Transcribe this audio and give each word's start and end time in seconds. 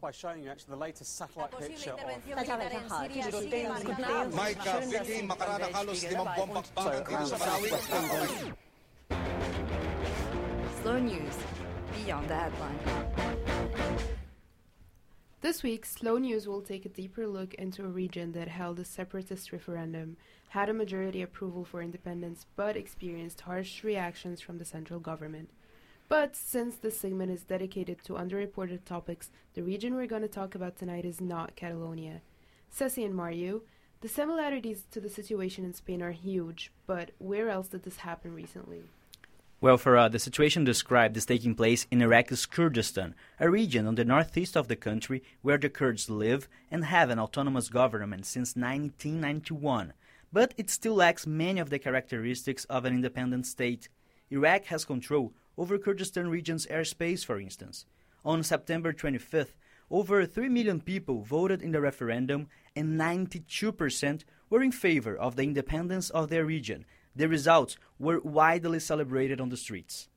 by 0.00 0.10
showing 0.10 0.42
you 0.42 0.50
actually 0.50 0.70
the 0.70 0.76
latest 0.76 1.16
satellite 1.16 1.50
picture 1.58 1.92
of... 1.92 2.00
Slow 10.82 10.98
News, 10.98 11.34
Beyond 12.04 12.28
the 12.28 12.34
Headline. 12.34 12.78
This 15.40 15.62
week, 15.62 15.84
Slow 15.84 16.18
News 16.18 16.48
will 16.48 16.62
take 16.62 16.84
a 16.84 16.88
deeper 16.88 17.26
look 17.26 17.54
into 17.54 17.84
a 17.84 17.88
region 17.88 18.32
that 18.32 18.48
held 18.48 18.78
a 18.78 18.84
separatist 18.84 19.52
referendum, 19.52 20.16
had 20.48 20.68
a 20.68 20.74
majority 20.74 21.22
approval 21.22 21.64
for 21.64 21.82
independence, 21.82 22.46
but 22.56 22.76
experienced 22.76 23.40
harsh 23.42 23.84
reactions 23.84 24.40
from 24.40 24.58
the 24.58 24.64
central 24.64 25.00
government. 25.00 25.50
But 26.08 26.34
since 26.34 26.76
this 26.76 26.98
segment 26.98 27.30
is 27.30 27.42
dedicated 27.42 28.02
to 28.04 28.14
underreported 28.14 28.84
topics, 28.84 29.30
the 29.52 29.62
region 29.62 29.94
we're 29.94 30.06
going 30.06 30.22
to 30.22 30.28
talk 30.28 30.54
about 30.54 30.76
tonight 30.76 31.04
is 31.04 31.20
not 31.20 31.54
Catalonia. 31.54 32.22
Ceci 32.70 33.04
and 33.04 33.14
Mario, 33.14 33.62
the 34.00 34.08
similarities 34.08 34.84
to 34.90 35.00
the 35.00 35.10
situation 35.10 35.66
in 35.66 35.74
Spain 35.74 36.02
are 36.02 36.12
huge, 36.12 36.72
but 36.86 37.10
where 37.18 37.50
else 37.50 37.68
did 37.68 37.82
this 37.82 37.98
happen 37.98 38.34
recently? 38.34 38.84
Well, 39.60 39.76
Farah, 39.76 40.04
uh, 40.04 40.08
the 40.08 40.20
situation 40.20 40.64
described 40.64 41.16
is 41.16 41.26
taking 41.26 41.54
place 41.54 41.86
in 41.90 42.00
Iraq's 42.00 42.46
Kurdistan, 42.46 43.14
a 43.40 43.50
region 43.50 43.86
on 43.86 43.96
the 43.96 44.04
northeast 44.04 44.56
of 44.56 44.68
the 44.68 44.76
country 44.76 45.22
where 45.42 45.58
the 45.58 45.68
Kurds 45.68 46.08
live 46.08 46.48
and 46.70 46.84
have 46.84 47.10
an 47.10 47.18
autonomous 47.18 47.68
government 47.68 48.24
since 48.24 48.54
1991. 48.54 49.92
But 50.32 50.54
it 50.56 50.70
still 50.70 50.94
lacks 50.94 51.26
many 51.26 51.58
of 51.58 51.70
the 51.70 51.78
characteristics 51.78 52.64
of 52.66 52.84
an 52.84 52.94
independent 52.94 53.46
state. 53.46 53.88
Iraq 54.30 54.66
has 54.66 54.84
control 54.84 55.32
over 55.58 55.76
Kurdistan 55.76 56.28
region's 56.28 56.66
airspace, 56.66 57.24
for 57.24 57.40
instance. 57.40 57.84
On 58.24 58.42
September 58.42 58.92
25th, 58.92 59.54
over 59.90 60.24
3 60.24 60.48
million 60.48 60.80
people 60.80 61.22
voted 61.22 61.60
in 61.60 61.72
the 61.72 61.80
referendum, 61.80 62.48
and 62.76 62.98
92% 62.98 64.22
were 64.48 64.62
in 64.62 64.72
favor 64.72 65.16
of 65.16 65.36
the 65.36 65.42
independence 65.42 66.10
of 66.10 66.28
their 66.28 66.44
region. 66.44 66.84
The 67.16 67.28
results 67.28 67.76
were 67.98 68.20
widely 68.20 68.78
celebrated 68.78 69.40
on 69.40 69.48
the 69.48 69.56
streets. 69.56 70.08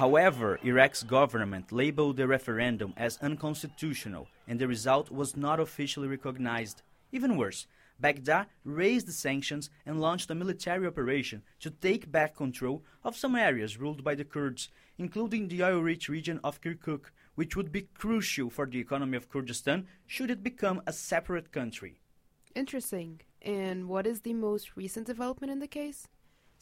However, 0.00 0.58
Iraq's 0.62 1.02
government 1.02 1.72
labeled 1.72 2.16
the 2.16 2.26
referendum 2.26 2.94
as 2.96 3.18
unconstitutional, 3.18 4.28
and 4.48 4.58
the 4.58 4.66
result 4.66 5.10
was 5.10 5.36
not 5.36 5.60
officially 5.60 6.08
recognized. 6.08 6.80
Even 7.12 7.36
worse, 7.36 7.66
Baghdad 8.00 8.46
raised 8.64 9.06
the 9.06 9.12
sanctions 9.12 9.68
and 9.84 10.00
launched 10.00 10.30
a 10.30 10.34
military 10.34 10.86
operation 10.86 11.42
to 11.58 11.68
take 11.68 12.10
back 12.10 12.34
control 12.34 12.82
of 13.04 13.14
some 13.14 13.36
areas 13.36 13.76
ruled 13.76 14.02
by 14.02 14.14
the 14.14 14.24
Kurds, 14.24 14.70
including 14.96 15.48
the 15.48 15.62
oil 15.62 15.82
rich 15.82 16.08
region 16.08 16.40
of 16.42 16.62
Kirkuk, 16.62 17.12
which 17.34 17.54
would 17.54 17.70
be 17.70 17.90
crucial 17.92 18.48
for 18.48 18.64
the 18.64 18.80
economy 18.80 19.18
of 19.18 19.28
Kurdistan 19.28 19.86
should 20.06 20.30
it 20.30 20.42
become 20.42 20.80
a 20.86 20.94
separate 20.94 21.52
country. 21.52 22.00
Interesting. 22.54 23.20
And 23.42 23.86
what 23.86 24.06
is 24.06 24.22
the 24.22 24.32
most 24.32 24.78
recent 24.78 25.06
development 25.06 25.52
in 25.52 25.58
the 25.58 25.68
case? 25.68 26.08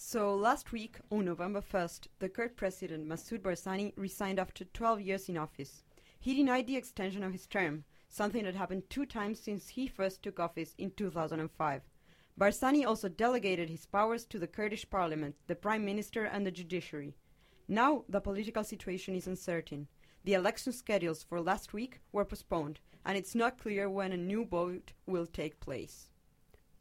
So 0.01 0.33
last 0.33 0.71
week, 0.71 1.01
on 1.11 1.25
November 1.25 1.61
1st, 1.61 2.07
the 2.21 2.29
Kurd 2.29 2.57
president 2.57 3.09
Massoud 3.09 3.41
Barzani 3.41 3.93
resigned 3.97 4.39
after 4.39 4.65
12 4.65 5.01
years 5.01 5.29
in 5.29 5.37
office. 5.37 5.83
He 6.21 6.37
denied 6.37 6.69
the 6.69 6.77
extension 6.77 7.25
of 7.25 7.33
his 7.33 7.49
term, 7.49 7.83
something 8.09 8.45
that 8.45 8.55
happened 8.55 8.89
two 8.89 9.05
times 9.05 9.41
since 9.41 9.71
he 9.71 9.89
first 9.89 10.23
took 10.23 10.39
office 10.39 10.77
in 10.79 10.93
2005. 10.93 11.83
Barzani 12.39 12.87
also 12.87 13.09
delegated 13.09 13.69
his 13.69 13.87
powers 13.87 14.25
to 14.27 14.39
the 14.39 14.47
Kurdish 14.47 14.89
parliament, 14.89 15.35
the 15.49 15.57
prime 15.57 15.85
minister, 15.85 16.25
and 16.25 16.47
the 16.47 16.53
judiciary. 16.53 17.17
Now 17.67 18.05
the 18.09 18.21
political 18.21 18.63
situation 18.63 19.17
is 19.17 19.27
uncertain. 19.27 19.89
The 20.23 20.35
election 20.35 20.73
schedules 20.73 21.25
for 21.25 21.41
last 21.41 21.73
week 21.73 21.99
were 22.13 22.25
postponed, 22.25 22.79
and 23.05 23.19
it's 23.19 23.35
not 23.35 23.59
clear 23.59 23.91
when 23.91 24.13
a 24.13 24.17
new 24.17 24.45
vote 24.45 24.93
will 25.07 25.27
take 25.27 25.59
place. 25.59 26.09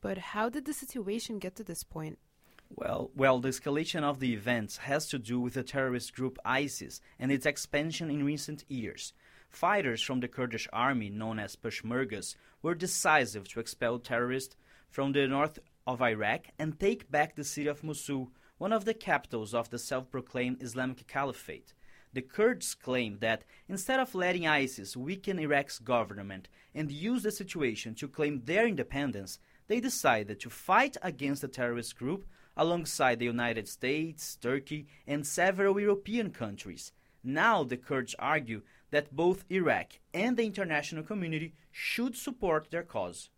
But 0.02 0.20
how 0.20 0.50
did 0.50 0.66
the 0.66 0.74
situation 0.74 1.40
get 1.40 1.56
to 1.56 1.64
this 1.64 1.84
point? 1.84 2.20
Well, 2.70 3.12
well, 3.16 3.40
the 3.40 3.50
escalation 3.50 4.04
of 4.04 4.20
the 4.20 4.34
events 4.34 4.78
has 4.78 5.08
to 5.08 5.18
do 5.18 5.40
with 5.40 5.54
the 5.54 5.64
terrorist 5.64 6.14
group 6.14 6.38
ISIS 6.44 7.02
and 7.18 7.32
its 7.32 7.46
expansion 7.46 8.10
in 8.10 8.26
recent 8.26 8.66
years. 8.68 9.14
Fighters 9.50 10.02
from 10.02 10.20
the 10.20 10.28
Kurdish 10.28 10.68
army, 10.74 11.10
known 11.10 11.40
as 11.40 11.56
Peshmergas, 11.56 12.36
were 12.62 12.76
decisive 12.76 13.48
to 13.50 13.60
expel 13.60 14.00
terrorists 14.00 14.58
from 14.90 15.14
the 15.14 15.28
north 15.28 15.60
of 15.86 16.02
Iraq 16.02 16.48
and 16.60 16.80
take 16.80 17.10
back 17.10 17.36
the 17.36 17.44
city 17.44 17.68
of 17.68 17.84
Mosul, 17.84 18.32
one 18.58 18.74
of 18.74 18.86
the 18.86 18.94
capitals 18.94 19.54
of 19.54 19.70
the 19.70 19.80
self 19.80 20.12
proclaimed 20.12 20.62
Islamic 20.62 21.08
Caliphate. 21.08 21.74
The 22.14 22.22
Kurds 22.22 22.76
claim 22.76 23.20
that 23.20 23.44
instead 23.70 24.00
of 24.00 24.16
letting 24.16 24.48
ISIS 24.48 24.98
weaken 24.98 25.40
Iraq's 25.40 25.80
government 25.80 26.50
and 26.74 26.92
use 26.92 27.24
the 27.24 27.32
situation 27.32 27.96
to 27.96 28.08
claim 28.08 28.42
their 28.44 28.68
independence, 28.68 29.40
they 29.68 29.80
decided 29.80 30.40
to 30.40 30.50
fight 30.50 30.98
against 31.02 31.42
the 31.42 31.48
terrorist 31.48 31.96
group 31.98 32.26
alongside 32.58 33.20
the 33.20 33.26
United 33.26 33.68
States, 33.68 34.36
Turkey, 34.36 34.88
and 35.06 35.26
several 35.26 35.80
European 35.80 36.32
countries. 36.32 36.92
Now 37.24 37.64
the 37.64 37.78
Kurds 37.78 38.16
argue 38.20 38.64
that 38.92 39.16
both 39.16 39.46
Iraq 39.50 40.00
and 40.14 40.36
the 40.36 40.46
international 40.46 41.04
community 41.04 41.54
should 41.72 42.18
support 42.18 42.72
their 42.72 42.84
cause. 42.84 43.30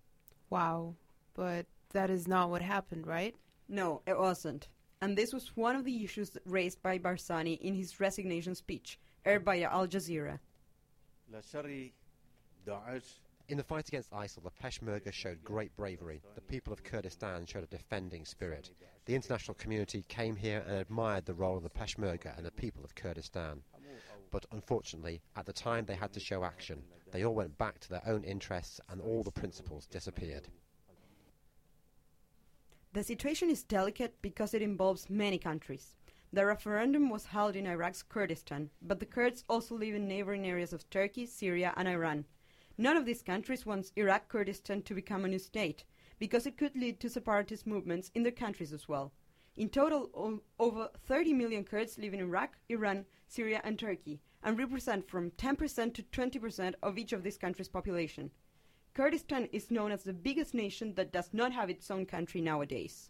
Wow. 0.49 0.95
But 1.33 1.65
that 1.91 2.09
is 2.09 2.27
not 2.27 2.49
what 2.49 2.61
happened, 2.61 3.05
right? 3.05 3.35
No, 3.67 4.01
it 4.05 4.17
wasn't. 4.17 4.67
And 5.01 5.17
this 5.17 5.33
was 5.33 5.55
one 5.55 5.75
of 5.75 5.85
the 5.85 6.03
issues 6.03 6.37
raised 6.45 6.81
by 6.81 6.97
Barzani 6.97 7.59
in 7.61 7.73
his 7.73 7.99
resignation 7.99 8.55
speech, 8.55 8.99
aired 9.25 9.45
by 9.45 9.61
Al 9.61 9.87
Jazeera. 9.87 10.39
In 13.49 13.57
the 13.57 13.63
fight 13.63 13.87
against 13.87 14.11
ISIL, 14.11 14.43
the 14.43 14.51
Peshmerga 14.51 15.11
showed 15.11 15.43
great 15.43 15.75
bravery. 15.75 16.21
The 16.35 16.41
people 16.41 16.71
of 16.71 16.83
Kurdistan 16.83 17.47
showed 17.47 17.63
a 17.63 17.67
defending 17.67 18.23
spirit. 18.23 18.69
The 19.05 19.15
international 19.15 19.55
community 19.55 20.05
came 20.07 20.35
here 20.35 20.63
and 20.67 20.77
admired 20.77 21.25
the 21.25 21.33
role 21.33 21.57
of 21.57 21.63
the 21.63 21.69
Peshmerga 21.71 22.37
and 22.37 22.45
the 22.45 22.51
people 22.51 22.83
of 22.83 22.93
Kurdistan. 22.93 23.63
But 24.29 24.45
unfortunately, 24.51 25.19
at 25.35 25.47
the 25.47 25.53
time 25.53 25.85
they 25.85 25.95
had 25.95 26.13
to 26.13 26.19
show 26.19 26.43
action, 26.43 26.83
they 27.11 27.25
all 27.25 27.33
went 27.33 27.57
back 27.57 27.79
to 27.79 27.89
their 27.89 28.03
own 28.05 28.23
interests 28.23 28.79
and 28.87 29.01
all 29.01 29.23
the 29.23 29.31
principles 29.31 29.87
disappeared. 29.87 30.47
The 32.93 33.01
situation 33.01 33.49
is 33.49 33.63
delicate 33.63 34.13
because 34.21 34.53
it 34.53 34.61
involves 34.61 35.09
many 35.09 35.39
countries. 35.39 35.95
The 36.31 36.45
referendum 36.45 37.09
was 37.09 37.25
held 37.25 37.55
in 37.55 37.65
Iraq's 37.65 38.03
Kurdistan, 38.03 38.69
but 38.83 38.99
the 38.99 39.07
Kurds 39.07 39.43
also 39.49 39.73
live 39.73 39.95
in 39.95 40.07
neighboring 40.07 40.45
areas 40.45 40.71
of 40.71 40.87
Turkey, 40.91 41.25
Syria, 41.25 41.73
and 41.75 41.87
Iran. 41.87 42.25
None 42.79 42.95
of 42.95 43.05
these 43.05 43.21
countries 43.21 43.65
wants 43.65 43.91
Iraq 43.97 44.29
Kurdistan 44.29 44.83
to 44.83 44.93
become 44.93 45.25
a 45.25 45.27
new 45.27 45.37
state, 45.37 45.83
because 46.17 46.45
it 46.45 46.55
could 46.55 46.77
lead 46.77 47.01
to 47.01 47.09
separatist 47.09 47.67
movements 47.67 48.09
in 48.15 48.23
their 48.23 48.31
countries 48.31 48.71
as 48.71 48.87
well. 48.87 49.11
In 49.57 49.67
total, 49.67 50.09
o- 50.13 50.41
over 50.59 50.87
30 51.05 51.33
million 51.33 51.65
Kurds 51.65 51.97
live 51.97 52.13
in 52.13 52.21
Iraq, 52.21 52.55
Iran, 52.69 53.03
Syria, 53.27 53.59
and 53.65 53.77
Turkey, 53.77 54.21
and 54.41 54.57
represent 54.57 55.09
from 55.09 55.31
10% 55.31 55.93
to 55.93 56.03
20% 56.03 56.73
of 56.81 56.97
each 56.97 57.11
of 57.11 57.21
these 57.21 57.37
countries' 57.37 57.67
population. 57.67 58.31
Kurdistan 58.93 59.49
is 59.51 59.69
known 59.69 59.91
as 59.91 60.03
the 60.03 60.13
biggest 60.13 60.53
nation 60.53 60.93
that 60.95 61.11
does 61.11 61.31
not 61.33 61.51
have 61.51 61.69
its 61.69 61.91
own 61.91 62.05
country 62.05 62.39
nowadays. 62.39 63.09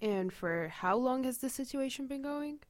And 0.00 0.32
for 0.32 0.68
how 0.68 0.96
long 0.96 1.24
has 1.24 1.36
this 1.36 1.52
situation 1.52 2.06
been 2.06 2.22
going? 2.22 2.60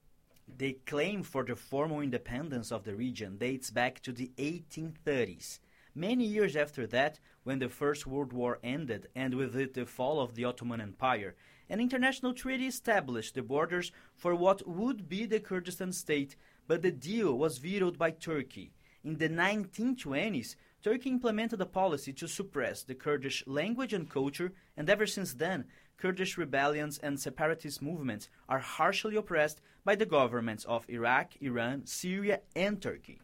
The 0.48 0.80
claim 0.84 1.22
for 1.22 1.44
the 1.44 1.54
formal 1.54 2.00
independence 2.00 2.72
of 2.72 2.82
the 2.82 2.96
region 2.96 3.38
dates 3.38 3.70
back 3.70 4.00
to 4.00 4.10
the 4.10 4.32
1830s. 4.36 5.60
Many 5.94 6.24
years 6.24 6.56
after 6.56 6.86
that, 6.86 7.18
when 7.44 7.58
the 7.58 7.68
First 7.68 8.06
World 8.06 8.32
War 8.32 8.58
ended 8.64 9.08
and 9.14 9.34
with 9.34 9.54
it 9.54 9.74
the 9.74 9.84
fall 9.84 10.20
of 10.20 10.34
the 10.34 10.44
Ottoman 10.46 10.80
Empire, 10.80 11.34
an 11.68 11.80
international 11.80 12.32
treaty 12.32 12.66
established 12.66 13.34
the 13.34 13.42
borders 13.42 13.92
for 14.14 14.34
what 14.34 14.66
would 14.66 15.06
be 15.06 15.26
the 15.26 15.38
Kurdistan 15.38 15.92
state, 15.92 16.34
but 16.66 16.80
the 16.80 16.90
deal 16.90 17.36
was 17.36 17.58
vetoed 17.58 17.98
by 17.98 18.10
Turkey. 18.10 18.72
In 19.04 19.18
the 19.18 19.28
1920s, 19.28 20.56
Turkey 20.82 21.10
implemented 21.10 21.60
a 21.60 21.66
policy 21.66 22.14
to 22.14 22.26
suppress 22.26 22.82
the 22.82 22.94
Kurdish 22.94 23.44
language 23.46 23.92
and 23.92 24.08
culture, 24.08 24.52
and 24.78 24.88
ever 24.88 25.06
since 25.06 25.34
then, 25.34 25.66
Kurdish 25.98 26.38
rebellions 26.38 26.98
and 26.98 27.20
separatist 27.20 27.82
movements 27.82 28.30
are 28.48 28.60
harshly 28.60 29.16
oppressed 29.16 29.60
by 29.84 29.94
the 29.94 30.06
governments 30.06 30.64
of 30.64 30.88
Iraq, 30.88 31.36
Iran, 31.42 31.84
Syria, 31.84 32.40
and 32.56 32.80
Turkey. 32.80 33.20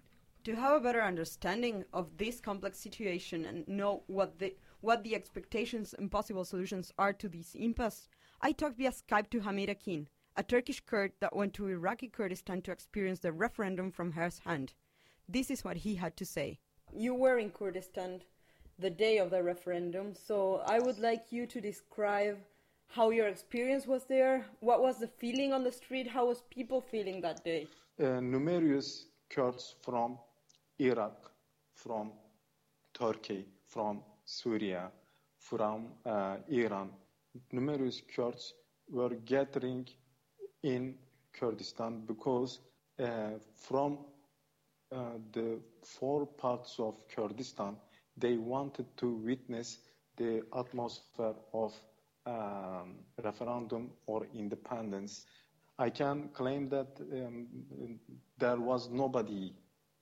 To 0.49 0.57
have 0.57 0.73
a 0.79 0.81
better 0.81 1.03
understanding 1.03 1.85
of 1.93 2.17
this 2.17 2.41
complex 2.41 2.79
situation 2.79 3.45
and 3.45 3.69
know 3.69 4.03
what 4.07 4.39
the 4.39 4.57
what 4.81 5.05
the 5.05 5.15
expectations 5.15 5.95
and 5.99 6.11
possible 6.11 6.43
solutions 6.43 6.91
are 6.97 7.13
to 7.13 7.29
this 7.29 7.55
impasse, 7.55 8.09
I 8.41 8.53
talked 8.53 8.79
via 8.79 8.93
Skype 8.93 9.29
to 9.29 9.41
Hamid 9.41 9.69
Akin, 9.69 10.09
a 10.39 10.43
Turkish 10.43 10.81
Kurd 10.81 11.13
that 11.21 11.37
went 11.37 11.53
to 11.53 11.69
Iraqi 11.69 12.09
Kurdistan 12.09 12.63
to 12.63 12.73
experience 12.73 13.19
the 13.19 13.31
referendum 13.31 13.91
from 13.91 14.11
first 14.11 14.39
hand. 14.45 14.73
This 15.29 15.51
is 15.51 15.65
what 15.65 15.77
he 15.77 15.97
had 15.97 16.17
to 16.17 16.25
say. 16.25 16.61
You 16.97 17.15
were 17.15 17.37
in 17.39 17.51
Kurdistan 17.51 18.23
the 18.79 18.89
day 18.89 19.19
of 19.19 19.29
the 19.29 19.43
referendum, 19.43 20.15
so 20.15 20.63
I 20.65 20.79
would 20.79 20.99
like 20.99 21.27
you 21.31 21.47
to 21.47 21.61
describe 21.61 22.39
how 22.87 23.11
your 23.11 23.29
experience 23.29 23.87
was 23.87 24.07
there? 24.07 24.47
What 24.61 24.81
was 24.81 24.99
the 24.99 25.09
feeling 25.09 25.53
on 25.53 25.63
the 25.63 25.73
street? 25.73 26.09
How 26.09 26.25
was 26.25 26.41
people 26.49 26.81
feeling 26.81 27.21
that 27.21 27.45
day? 27.45 27.67
Uh, 28.03 28.21
numerous 28.21 29.09
Kurds 29.29 29.75
from 29.83 30.19
Iraq, 30.79 31.31
from 31.75 32.13
Turkey, 32.95 33.47
from 33.67 34.03
Syria, 34.25 34.91
from 35.39 35.89
uh, 36.05 36.37
Iran, 36.49 36.91
numerous 37.53 38.03
Kurds 38.15 38.55
were 38.91 39.15
gathering 39.25 39.87
in 40.63 40.95
Kurdistan 41.33 42.05
because 42.07 42.61
uh, 42.99 43.39
from 43.55 43.99
uh, 44.91 45.19
the 45.33 45.61
four 45.85 46.27
parts 46.27 46.77
of 46.79 46.95
Kurdistan, 47.09 47.77
they 48.17 48.37
wanted 48.37 48.87
to 48.97 49.15
witness 49.15 49.79
the 50.17 50.43
atmosphere 50.57 51.35
of 51.53 51.73
um, 52.27 52.97
referendum 53.23 53.91
or 54.07 54.27
independence. 54.35 55.27
I 55.79 55.91
can 55.91 56.29
claim 56.35 56.69
that 56.71 56.89
um, 57.13 57.47
there 58.39 58.59
was 58.61 58.89
nobody 58.91 59.53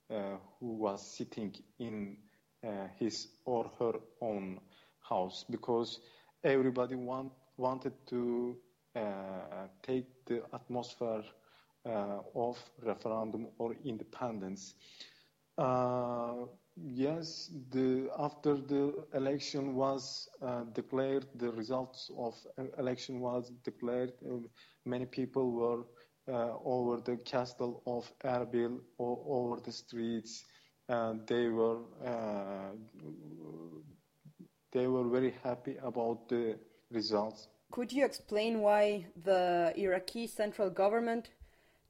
who 0.09 0.73
was 0.75 1.17
sitting 1.17 1.55
in 1.79 2.17
uh, 2.65 2.89
his 2.99 3.29
or 3.45 3.71
her 3.79 3.93
own 4.21 4.61
house 5.01 5.45
because 5.51 6.01
everybody 6.45 6.95
want, 6.95 7.33
wanted 7.57 7.93
to 8.07 8.57
uh, 8.97 9.67
take 9.83 10.07
the 10.27 10.43
atmosphere 10.55 11.23
uh, 11.85 12.19
of 12.35 12.59
referendum 12.83 13.49
or 13.59 13.75
independence. 13.85 14.75
Uh, 15.59 16.47
yes, 16.77 17.51
the, 17.71 18.09
after 18.19 18.57
the 18.57 18.95
election 19.15 19.75
was 19.75 20.29
uh, 20.43 20.65
declared, 20.75 21.27
the 21.37 21.51
results 21.53 22.11
of 22.19 22.35
election 22.79 23.21
was 23.21 23.51
declared. 23.65 24.13
many 24.85 25.07
people 25.07 25.51
were 25.53 25.81
uh, 25.81 25.85
over 26.29 27.01
the 27.01 27.17
castle 27.19 27.83
of 27.87 28.11
Erbil 28.25 28.81
or 28.99 29.19
over 29.27 29.61
the 29.61 29.73
streets. 29.73 30.45
And 30.89 31.27
they 31.27 31.49
were 31.49 31.79
uh, 32.05 32.71
they 34.73 34.87
were 34.87 35.09
very 35.09 35.35
happy 35.43 35.77
about 35.83 36.29
the 36.29 36.59
results. 36.91 37.49
Could 37.73 37.93
you 37.93 38.05
explain 38.05 38.61
why 38.61 39.07
the 39.25 39.73
Iraqi 39.77 40.27
central 40.27 40.71
government 40.71 41.31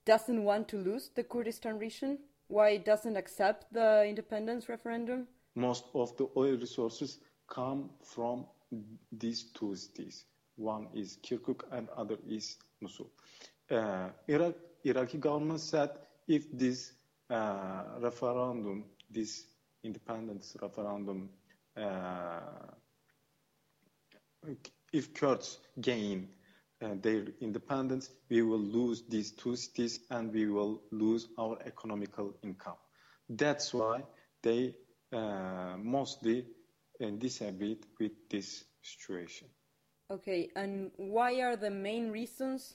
doesn't 0.04 0.42
want 0.42 0.68
to 0.68 0.78
lose 0.78 1.10
the 1.14 1.24
Kurdistan 1.24 1.78
region? 1.78 2.18
Why 2.48 2.70
it 2.70 2.84
doesn't 2.84 3.16
accept 3.16 3.72
the 3.72 4.04
independence 4.06 4.68
referendum? 4.68 5.26
Most 5.54 5.84
of 5.94 6.16
the 6.16 6.28
oil 6.36 6.56
resources 6.56 7.18
come 7.48 7.90
from 8.04 8.46
these 9.12 9.44
two 9.52 9.74
cities. 9.74 10.24
One 10.56 10.88
is 10.94 11.18
Kirkuk 11.22 11.64
and 11.72 11.88
other 11.96 12.16
is 12.28 12.56
Mosul. 12.80 13.10
Uh, 13.70 14.10
Iraq, 14.28 14.54
Iraqi 14.84 15.18
government 15.18 15.60
said 15.60 15.90
if 16.28 16.50
this 16.52 16.92
uh, 17.30 17.82
referendum, 18.00 18.84
this 19.10 19.44
independence 19.82 20.56
referendum, 20.60 21.28
uh, 21.76 22.40
if 24.92 25.12
Kurds 25.14 25.58
gain 25.80 26.28
uh, 26.82 26.94
their 27.00 27.24
independence, 27.40 28.10
we 28.28 28.42
will 28.42 28.60
lose 28.60 29.02
these 29.08 29.32
two 29.32 29.56
cities 29.56 30.00
and 30.10 30.32
we 30.32 30.46
will 30.46 30.82
lose 30.92 31.28
our 31.38 31.58
economical 31.64 32.34
income. 32.42 32.76
That's 33.28 33.74
why 33.74 34.02
they 34.42 34.76
uh, 35.12 35.76
mostly 35.78 36.46
uh, 37.02 37.10
disagreed 37.18 37.86
with 37.98 38.12
this 38.30 38.64
situation. 38.82 39.48
Okay, 40.10 40.50
and 40.54 40.92
why 40.96 41.40
are 41.40 41.56
the 41.56 41.70
main 41.70 42.10
reasons 42.10 42.74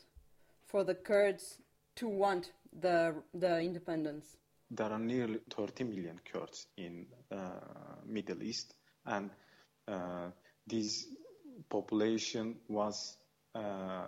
for 0.71 0.83
the 0.85 0.95
Kurds 0.95 1.59
to 1.97 2.07
want 2.07 2.51
the 2.79 3.13
the 3.33 3.59
independence? 3.59 4.37
There 4.69 4.89
are 4.89 4.99
nearly 4.99 5.39
30 5.49 5.83
million 5.83 6.19
Kurds 6.31 6.67
in 6.77 7.05
uh, 7.29 7.59
Middle 8.05 8.41
East, 8.41 8.73
and 9.05 9.29
uh, 9.87 10.31
this 10.65 11.07
population 11.69 12.55
was 12.69 13.17
uh, 13.53 14.05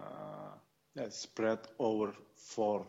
spread 1.09 1.59
over 1.79 2.13
four 2.35 2.87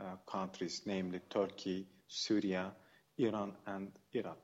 uh, 0.00 0.16
countries, 0.26 0.82
namely 0.86 1.20
Turkey, 1.28 1.86
Syria, 2.08 2.72
Iran, 3.18 3.52
and 3.66 3.92
Iraq. 4.14 4.38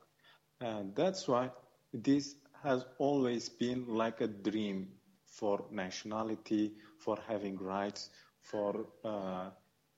And 0.61 0.95
that's 0.95 1.27
why 1.27 1.49
this 1.93 2.35
has 2.61 2.85
always 2.99 3.49
been 3.49 3.87
like 3.87 4.21
a 4.21 4.27
dream 4.27 4.89
for 5.27 5.65
nationality, 5.71 6.73
for 6.99 7.17
having 7.27 7.57
rights, 7.57 8.09
for 8.45 8.85
uh, 9.03 9.49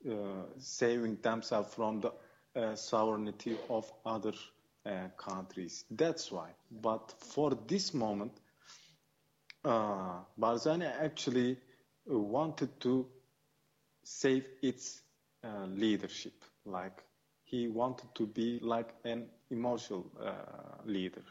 uh, 0.10 0.14
saving 0.58 1.18
themselves 1.22 1.74
from 1.74 2.02
the 2.02 2.12
uh, 2.56 2.76
sovereignty 2.76 3.58
of 3.70 3.92
other 4.06 4.34
countries. 5.18 5.84
That's 5.92 6.32
why. 6.32 6.50
But 6.72 7.14
for 7.20 7.52
this 7.68 7.94
moment, 7.94 8.32
Barzani 9.66 10.86
actually 10.86 11.58
wanted 12.06 12.80
to 12.82 13.06
save 14.04 14.46
its 14.62 15.02
leadership. 15.76 16.34
Like 16.66 17.04
he 17.44 17.68
wanted 17.68 18.16
to 18.16 18.28
be 18.28 18.60
like 18.62 18.94
an 19.04 19.28
emotional 19.50 20.06
leader, 20.86 21.26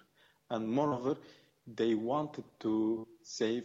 and 0.50 0.68
moreover, 0.68 1.16
they 1.66 1.94
wanted 1.94 2.44
to 2.60 3.06
save 3.22 3.64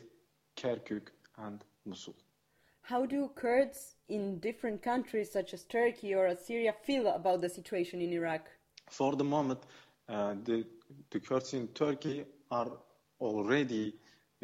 Kirkuk 0.56 1.12
and 1.38 1.64
Mosul. 1.86 2.16
How 2.84 3.06
do 3.06 3.30
Kurds 3.36 3.96
in 4.10 4.40
different 4.40 4.82
countries 4.82 5.32
such 5.32 5.54
as 5.54 5.64
Turkey 5.64 6.14
or 6.14 6.36
Syria 6.36 6.74
feel 6.84 7.08
about 7.08 7.42
the 7.42 7.50
situation 7.50 8.02
in 8.02 8.12
Iraq? 8.12 8.50
For 8.90 9.16
the 9.16 9.24
moment, 9.24 9.60
uh, 10.10 10.36
the, 10.44 10.66
the 11.10 11.20
Kurds 11.20 11.54
in 11.54 11.68
Turkey 11.70 12.26
are 12.50 12.72
already 13.20 13.94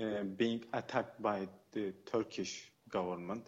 uh, 0.02 0.24
being 0.24 0.64
attacked 0.74 1.22
by 1.22 1.48
the 1.72 1.94
Turkish 2.06 2.72
government. 2.90 3.48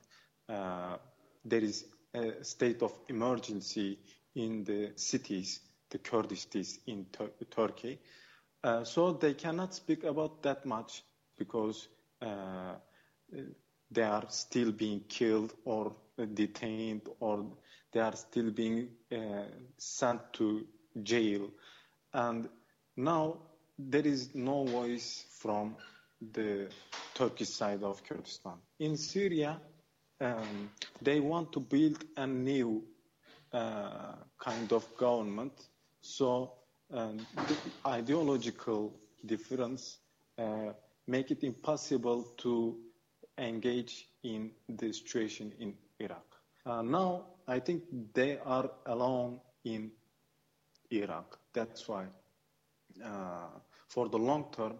Uh, 0.50 0.98
there 1.46 1.64
is 1.64 1.86
a 2.14 2.44
state 2.44 2.82
of 2.82 2.92
emergency 3.08 4.00
in 4.36 4.64
the 4.64 4.92
cities, 4.96 5.62
the 5.92 6.00
Kurdish 6.00 6.42
cities 6.42 6.80
in 6.88 7.06
Tur- 7.12 7.32
Turkey. 7.52 8.00
Uh, 8.64 8.84
so 8.84 9.14
they 9.14 9.34
cannot 9.34 9.74
speak 9.74 10.04
about 10.04 10.42
that 10.44 10.66
much 10.66 11.04
because 11.38 11.88
uh, 12.22 12.76
they 13.92 14.04
are 14.04 14.26
still 14.30 14.72
being 14.72 15.02
killed 15.08 15.54
or 15.66 15.96
detained 16.34 17.02
or 17.20 17.46
they 17.92 18.00
are 18.00 18.16
still 18.16 18.52
being 18.52 18.90
uh, 19.12 19.46
sent 19.78 20.22
to 20.34 20.66
jail. 21.04 21.50
And 22.14 22.50
now 22.96 23.38
there 23.78 24.06
is 24.06 24.36
no 24.36 24.66
voice 24.66 25.26
from 25.40 25.76
the 26.34 26.68
Turkish 27.14 27.50
side 27.50 27.84
of 27.84 28.04
Kurdistan. 28.04 28.58
In 28.80 28.98
Syria, 28.98 29.60
um, 30.22 30.70
they 31.02 31.20
want 31.20 31.54
to 31.54 31.60
build 31.60 32.04
a 32.18 32.28
new 32.28 32.84
uh, 33.54 34.16
kind 34.38 34.72
of 34.74 34.86
government. 34.98 35.54
So 36.02 36.54
um, 36.94 37.26
the 37.36 37.56
ideological 37.88 38.94
difference 39.26 39.98
uh, 40.38 40.74
make 41.08 41.32
it 41.32 41.44
impossible 41.44 42.24
to 42.38 42.78
engage 43.40 44.08
in 44.24 44.52
the 44.68 44.92
situation 44.94 45.54
in 45.60 45.74
Iraq. 46.00 46.26
Uh, 46.66 46.82
now, 46.82 47.26
I 47.48 47.60
think 47.60 47.84
they 48.14 48.38
are 48.46 48.70
alone 48.86 49.40
in 49.64 49.92
Iraq. 50.92 51.40
That's 51.54 51.88
why, 51.88 52.06
uh, 53.04 53.48
for 53.88 54.10
the 54.10 54.18
long 54.18 54.46
term, 54.52 54.76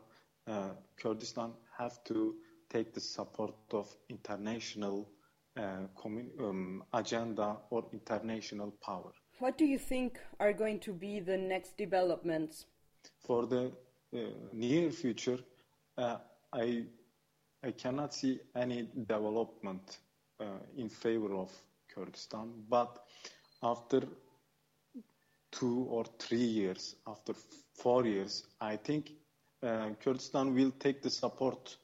uh, 0.48 0.70
Kurdistan 1.02 1.54
have 1.78 2.04
to 2.06 2.36
take 2.70 2.94
the 2.94 3.00
support 3.00 3.56
of 3.72 3.88
international 4.10 5.10
uh, 5.58 5.88
um, 6.40 6.84
agenda 6.94 7.58
or 7.70 7.86
international 7.92 8.74
power. 8.82 9.12
What 9.40 9.58
do 9.58 9.66
you 9.66 9.80
think 9.80 10.20
are 10.40 10.54
going 10.54 10.80
to 10.82 10.94
be 10.94 11.20
the 11.20 11.38
next 11.38 11.78
developments? 11.78 12.66
For 13.26 13.46
the 13.46 13.72
uh, 14.14 14.18
near 14.54 14.92
future, 14.92 15.40
uh, 15.98 16.18
I 16.54 16.86
I 17.64 17.72
cannot 17.72 18.14
see 18.14 18.40
any 18.56 18.88
development 19.08 20.00
uh, 20.40 20.46
in 20.78 20.90
favor 20.90 21.36
of 21.36 21.52
Kurdistan. 21.94 22.64
But 22.70 23.04
after 23.62 24.02
two 25.52 25.88
or 25.90 26.06
three 26.20 26.38
years, 26.38 26.96
after 27.06 27.34
four 27.74 28.06
years, 28.06 28.46
I 28.62 28.78
think 28.78 29.12
uh, 29.62 29.90
Kurdistan 30.02 30.54
will 30.56 30.72
take 30.72 31.02
the 31.02 31.10
support 31.10 31.76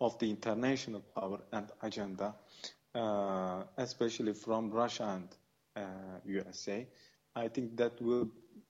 of 0.00 0.18
the 0.18 0.28
international 0.28 1.02
power 1.14 1.38
and 1.52 1.68
agenda, 1.82 2.34
uh, 2.94 3.62
especially 3.76 4.32
from 4.32 4.70
Russia 4.70 5.04
and 5.04 5.28
uh, 5.76 6.18
USA. 6.24 6.86
I 7.36 7.46
think 7.48 7.76
that 7.76 8.02
will 8.02 8.28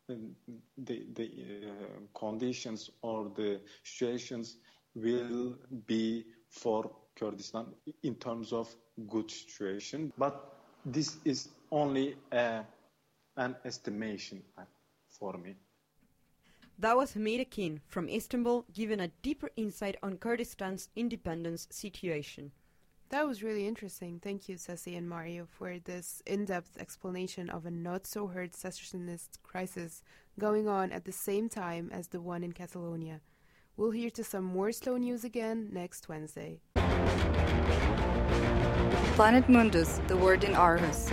the, 0.08 1.06
the 1.14 1.30
uh, 1.70 2.18
conditions 2.18 2.90
or 3.00 3.30
the 3.34 3.60
situations 3.82 4.56
will 4.94 5.56
be 5.86 6.26
for 6.52 6.90
Kurdistan 7.16 7.66
in 8.02 8.14
terms 8.14 8.52
of 8.52 8.74
good 9.08 9.30
situation. 9.30 10.12
But 10.16 10.54
this 10.84 11.16
is 11.24 11.48
only 11.70 12.16
a, 12.30 12.62
an 13.36 13.56
estimation 13.64 14.42
for 15.08 15.32
me. 15.38 15.56
That 16.78 16.96
was 16.96 17.12
Hamid 17.12 17.40
Akin 17.40 17.80
from 17.86 18.08
Istanbul 18.08 18.64
giving 18.72 19.00
a 19.00 19.08
deeper 19.22 19.50
insight 19.56 19.96
on 20.02 20.16
Kurdistan's 20.16 20.88
independence 20.96 21.68
situation. 21.70 22.52
That 23.10 23.26
was 23.26 23.42
really 23.42 23.66
interesting. 23.68 24.20
Thank 24.20 24.48
you, 24.48 24.56
Ceci 24.56 24.96
and 24.96 25.06
Mario, 25.06 25.46
for 25.46 25.78
this 25.78 26.22
in 26.26 26.46
depth 26.46 26.78
explanation 26.78 27.50
of 27.50 27.66
a 27.66 27.70
not 27.70 28.06
so 28.06 28.26
heard 28.26 28.54
secessionist 28.54 29.38
crisis 29.42 30.02
going 30.38 30.66
on 30.66 30.92
at 30.92 31.04
the 31.04 31.12
same 31.12 31.50
time 31.50 31.90
as 31.92 32.08
the 32.08 32.22
one 32.22 32.42
in 32.42 32.52
Catalonia. 32.52 33.20
We'll 33.76 33.90
hear 33.90 34.10
to 34.10 34.22
some 34.22 34.44
more 34.44 34.70
slow 34.70 34.98
news 34.98 35.24
again 35.24 35.70
next 35.72 36.08
Wednesday. 36.08 36.60
Planet 39.14 39.48
Mundus, 39.48 40.06
the 40.08 40.16
word 40.16 40.44
in 40.44 40.52
Aarhus. 40.52 41.10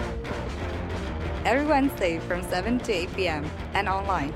Every 1.46 1.66
Wednesday 1.66 2.20
from 2.20 2.44
7 2.44 2.80
to 2.80 2.92
8 2.92 3.16
p.m. 3.16 3.50
and 3.74 3.88
online. 3.88 4.34